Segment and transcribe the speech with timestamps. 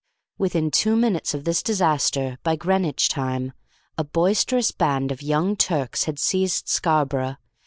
[0.39, 3.53] Within two minutes of this disaster, by Greenwich time,
[3.99, 7.35] a boisterous band of Young Turks had seized Scarborough.